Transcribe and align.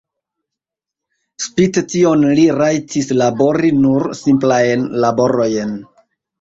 Spite 1.45 1.83
tion 1.91 2.25
li 2.41 2.47
rajtis 2.61 3.13
labori 3.21 3.73
nur 3.85 4.11
simplajn 4.25 4.91
laborojn. 5.07 5.81